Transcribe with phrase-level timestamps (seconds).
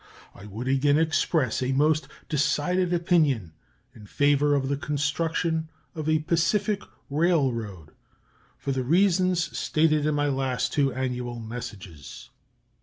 [0.33, 3.53] I would again express a most decided opinion
[3.93, 6.81] in favor of the construction of a Pacific
[7.11, 7.91] railroad,
[8.57, 12.31] for the reasons stated in my two last annual messages.